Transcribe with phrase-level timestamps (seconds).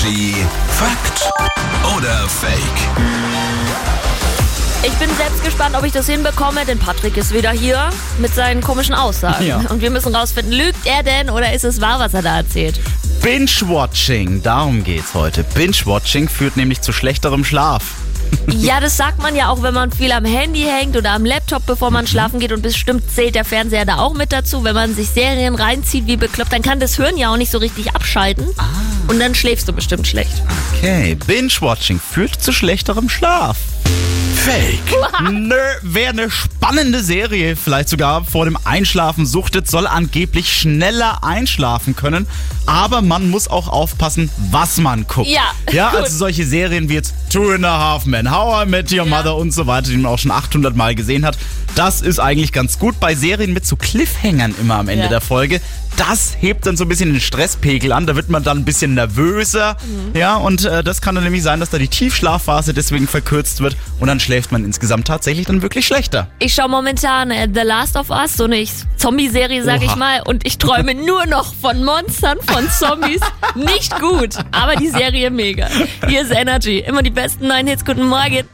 [0.00, 0.34] Energy
[0.68, 1.28] Fakt
[1.96, 2.52] oder Fake?
[4.84, 8.60] Ich bin selbst gespannt, ob ich das hinbekomme, denn Patrick ist wieder hier mit seinen
[8.60, 9.44] komischen Aussagen.
[9.44, 9.56] Ja.
[9.68, 12.80] Und wir müssen rausfinden, lügt er denn oder ist es wahr, was er da erzählt?
[13.22, 15.42] Binge-Watching, darum geht's heute.
[15.42, 17.82] Binge-Watching führt nämlich zu schlechterem Schlaf.
[18.48, 21.64] Ja, das sagt man ja auch, wenn man viel am Handy hängt oder am Laptop,
[21.66, 21.94] bevor Mhm.
[21.94, 22.52] man schlafen geht.
[22.52, 24.64] Und bestimmt zählt der Fernseher da auch mit dazu.
[24.64, 27.58] Wenn man sich Serien reinzieht wie bekloppt, dann kann das Hirn ja auch nicht so
[27.58, 28.46] richtig abschalten.
[28.58, 28.64] Ah.
[29.08, 30.42] Und dann schläfst du bestimmt schlecht.
[30.76, 33.56] Okay, Binge-Watching führt zu schlechterem Schlaf.
[34.34, 35.32] Fake.
[35.32, 41.96] Nö, wer eine spannende Serie vielleicht sogar vor dem Einschlafen suchtet, soll angeblich schneller einschlafen
[41.96, 42.26] können.
[42.66, 45.28] Aber man muss auch aufpassen, was man guckt.
[45.28, 46.00] Ja, ja gut.
[46.00, 49.04] also solche Serien wie jetzt Two and a Half Men, How I Met Your Ja.
[49.04, 51.36] Mother und so weiter, die man auch schon 800 Mal gesehen hat.
[51.74, 55.10] Das ist eigentlich ganz gut bei Serien mit so Cliffhangern immer am Ende Ja.
[55.10, 55.60] der Folge.
[55.96, 58.94] Das hebt dann so ein bisschen den Stresspegel an, da wird man dann ein bisschen
[58.94, 59.76] nervöser.
[59.84, 60.16] Mhm.
[60.18, 63.76] Ja, und äh, das kann dann nämlich sein, dass da die Tiefschlafphase deswegen verkürzt wird
[63.98, 66.28] und dann schläft man insgesamt tatsächlich dann wirklich schlechter.
[66.38, 68.64] Ich schaue momentan äh, The Last of Us, so eine
[68.96, 69.84] Zombie-Serie, sag Oha.
[69.86, 73.20] ich mal, und ich träume nur noch von Monstern, von Zombies.
[73.56, 75.66] Nicht gut, aber die Serie mega.
[76.06, 76.78] Hier ist Energy.
[76.78, 77.84] Immer die besten neuen Hits.
[77.84, 78.48] Guten Morgen.